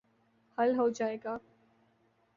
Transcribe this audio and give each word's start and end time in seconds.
حل 0.57 0.75
ہو 0.77 0.89
جائے 0.89 1.17
گا۔ 1.23 1.37